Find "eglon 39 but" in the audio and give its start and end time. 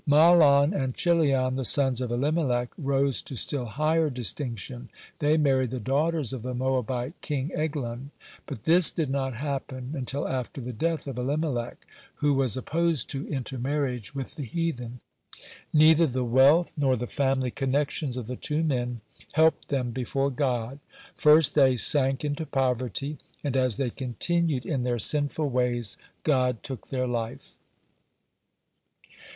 7.53-8.63